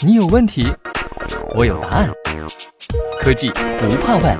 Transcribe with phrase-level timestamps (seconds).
[0.00, 0.66] 你有问题，
[1.56, 2.10] 我有答案。
[3.20, 4.38] 科技不怕问。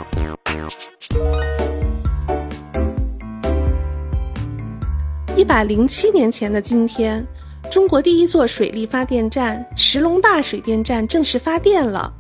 [5.37, 7.25] 一百零七年前的今天，
[7.71, 12.13] 中国第一座水力发电站石龙坝水电站正式发电了。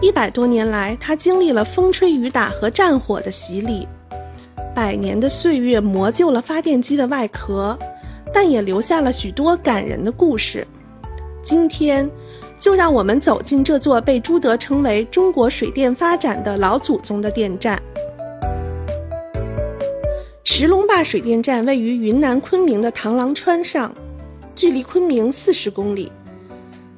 [0.00, 3.86] 一百多年来，它经历了风吹雨打和战火的洗礼，
[4.74, 7.78] 百年的岁月磨旧了发电机的外壳，
[8.34, 10.66] 但也留下了许多感人的故事。
[11.42, 12.10] 今天，
[12.58, 17.82] 就让我们走进这座被朱德称为中国水电发展的老祖宗的电站。
[20.44, 23.94] 石龙坝水电站位于云南昆明的螳螂川上，
[24.54, 26.10] 距离昆明四十公里。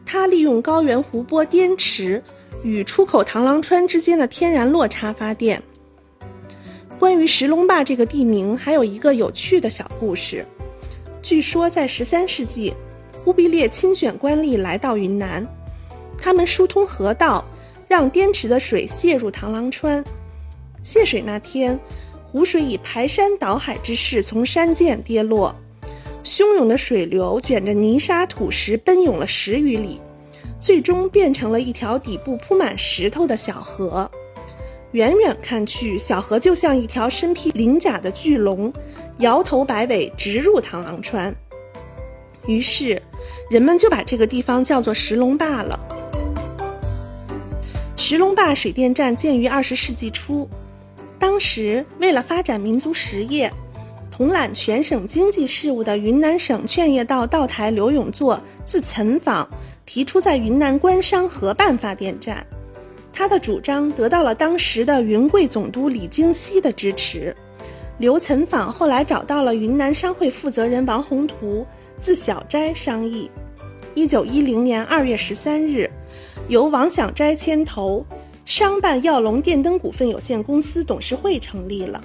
[0.05, 2.23] 它利用高原湖泊滇池。
[2.63, 5.63] 与出口螳螂川之间的天然落差发电。
[6.99, 10.47] 关于石龙坝这个地名，还有一个有趣的小故事。
[11.21, 12.73] 据说在十三世纪，
[13.25, 15.47] 忽必烈亲选官吏来到云南，
[16.19, 17.43] 他们疏通河道，
[17.89, 20.05] 让滇池的水泄入螳螂川。
[20.83, 21.81] 泄水那天，
[22.31, 25.55] 湖水以排山倒海之势从山涧跌落，
[26.23, 29.99] 汹涌的水流卷着泥沙土石奔涌了十余里。
[30.61, 34.11] 最终变成了一条底部铺满石头的小河，
[34.93, 38.73] 远远看去，小河就像一条身披鳞甲的巨龙，
[39.19, 41.35] 摇头摆尾直入螳螂川。
[42.47, 43.01] 于是，
[43.51, 45.79] 人们就把这个地方叫做石龙坝了。
[47.97, 50.49] 石龙坝水电站建于二十世纪初，
[51.19, 53.53] 当时为了发展民族实业，
[54.11, 59.49] 统揽全省经济事务的云南省劝业道道台刘永作自岑访。
[59.87, 62.45] 提出在云南官商合办发电站，
[63.13, 67.37] 他的主张得到了当时的云贵总督李经羲的支持。
[67.99, 71.67] 刘岑访后来找到了云南商会负责人王宏图，
[72.01, 73.31] 自小斋商议。
[73.95, 75.89] 一九一零年二月十三日，
[76.49, 78.05] 由王享斋牵头，
[78.45, 82.03] 商办耀龙电灯股份有限公司董事会成立了。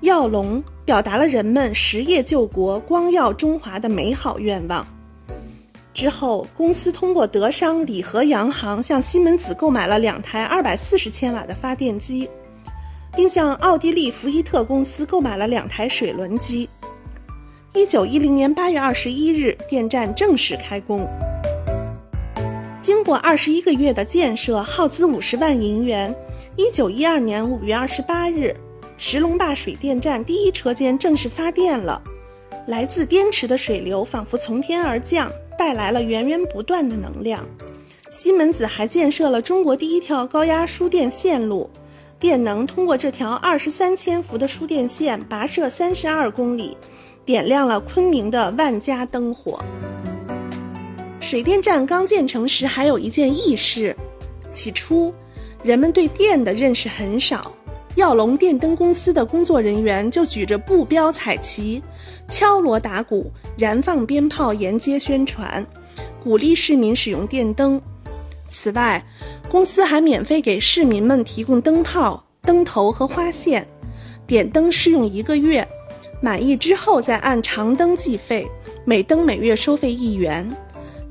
[0.00, 4.86] 耀龙表达了人们实业救国、光耀中华的美好愿望。
[5.92, 12.30] 之后，公司通过德商李和洋行向西门子购买了两台二百四十千瓦的发电机，
[13.14, 16.66] 并向奥地利福伊特公司购买了两台水轮机。
[17.72, 21.08] 一九一零年八月二十一日，电站正式开工。
[22.82, 26.12] 经过二十一个月的建设，耗资五十万银元。
[26.56, 28.56] 一九一二年五月二十八日，
[28.98, 32.02] 石龙坝水电站第一车间正式发电了。
[32.66, 35.30] 来自滇池的水流仿佛从天而降。
[35.56, 37.46] 带来了源源不断的能量。
[38.10, 41.68] 西门子还建设了中国第一条高压输电线路，
[42.18, 46.78] 电能通过这条二十三千伏的输电线跋涉三十二公里，
[47.30, 49.62] 点亮了昆明的万家灯火。
[51.20, 53.94] 水电站刚建成时，还有一件轶事：
[54.50, 55.14] 起初，
[55.62, 57.52] 人们对电的认识很少。
[57.94, 61.80] 耀龙电灯公司的工作人员就举着布标彩旗，
[62.26, 65.64] 敲锣打鼓，燃放鞭炮，沿街宣传，
[66.24, 67.80] 鼓励市民使用电灯。
[68.48, 69.06] 此外，
[69.48, 73.68] 公司还免费给市民们提供灯泡、灯头和花线，
[74.26, 75.64] 点灯试用一个月，
[76.20, 78.46] 满意之后再按长灯计费，
[78.84, 80.48] 每灯每月收费一元。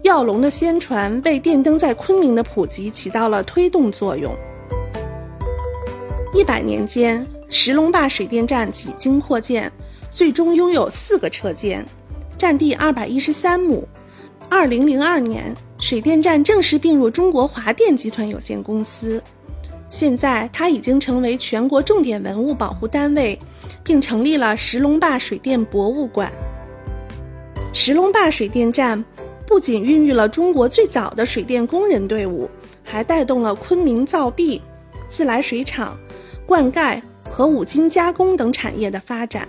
[0.03, 4.34] 耀龙的宣传为电灯在昆明的普及起到了推动作用。
[6.34, 9.72] 一百年间，石龙坝水电站几经扩建，
[10.12, 11.84] 最终拥有四个车间，
[12.38, 13.86] 占地二百一十三亩。
[14.48, 19.22] 二零零二年，水电站正式并入中国华电集团有限公司。
[19.89, 23.38] 现在，它已经成为全国重点文物保护单位，
[23.83, 26.31] 并成立了石龙坝水电博物馆。
[27.73, 29.03] 石龙坝水电站
[29.47, 32.47] 不仅孕育了中国最早的水电工人队伍，
[32.83, 34.61] 还带动了昆明造币、
[35.09, 35.97] 自来水厂。
[36.45, 39.47] 灌溉和五金加工等产业的发展，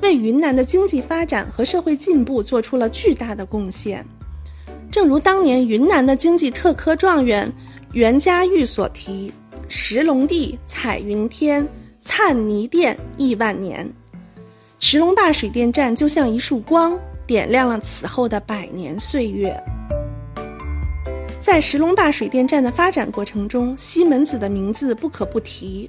[0.00, 4.02] 为云南的经济发展和社会进步做出了巨大的贡献。
[4.90, 7.50] 正如当年云南的经济特科状元
[7.92, 9.30] 袁家玉所提
[9.74, 11.66] ：“石龙地彩云天，
[12.02, 13.90] 灿泥电亿万年。”
[14.78, 16.94] 石龙坝水电站就像一束光，
[17.26, 19.58] 点亮了此后的百年岁月。
[21.40, 25.88] 在石龙坝水电站的发展过程中，西门子的名字不可不提。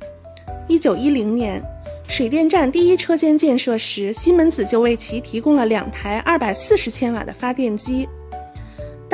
[0.69, 1.61] 一九一零年，
[2.07, 8.07] 水电站第一车间建设时，西门子就为其提供了两台二百四十千瓦的发电机。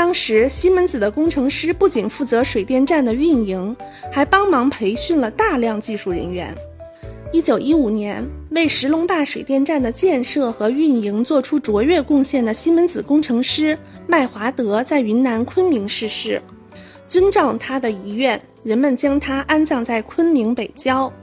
[0.09, 3.77] 当时，西门子的工程师不仅负责水电站的运营，
[4.11, 6.51] 还帮忙培训了大量技术人员。
[7.31, 13.77] 一九一五年，为石龙坝水电站的建设和运营做出卓越贡献的西门子工程师
[14.07, 16.41] 麦华德在云南昆明逝世。
[17.07, 21.13] 遵照他的遗愿，人们将他安葬在昆明北郊。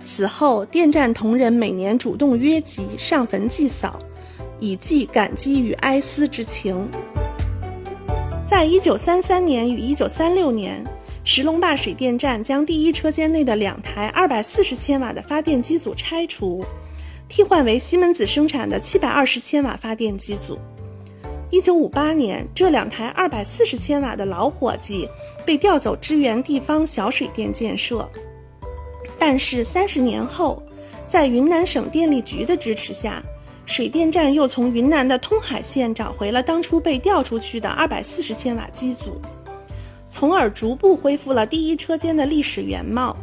[0.00, 3.98] 此后，电站同仁每年主动约集上坟祭扫，
[4.60, 6.88] 以寄感激与哀思之情。
[8.50, 10.84] 在一九三三年与一九三六年，
[11.22, 16.64] 石龙坝水电站将第一车间内的两台二百四十千瓦的发电机组拆除，
[17.28, 20.58] 替换为西门子生产的七百二十千瓦发电机组。
[21.52, 25.08] 一九五八年，这两台二百四十千瓦的老伙计
[25.46, 28.10] 被调走支援地方小水电建设。
[29.16, 30.60] 但是三十年后，
[31.06, 33.22] 在云南省电力局的支持下，
[33.70, 39.20] 水电站又从云南的通海县找回了当初被调出去的二百四十千瓦机组，
[40.08, 43.16] 从而逐步恢复了第一车间的历史原貌。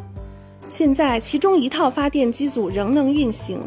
[0.69, 3.59] 现在，其中一套发电机组仍能运行，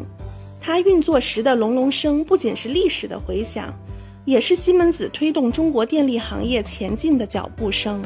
[0.59, 3.71] 它运作时的隆隆声不仅是历史的回响，
[4.25, 8.01] 也是西门子推动中国电力行业前进的脚步声。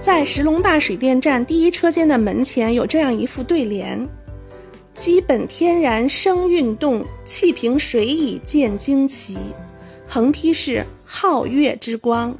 [0.00, 4.08] 在石龙坝水电站第一车间的门前有这样一副对联。
[5.00, 9.38] 基本天然生运动，气平水以见惊奇。
[10.06, 12.36] 横批是皓月之光。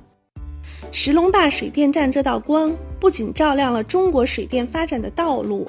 [0.92, 5.66] 石龙坝水电站这道光，不仅照亮了中国水电发展的道路，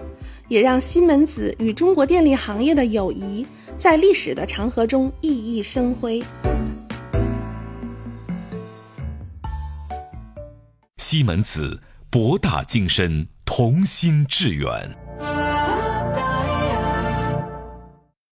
[0.49, 3.47] 也让西门子与中国电力行业的友谊
[3.77, 6.21] 在历史的长河中熠熠生辉。
[10.97, 11.79] 西门子，
[12.09, 14.97] 博大精深，同心致远。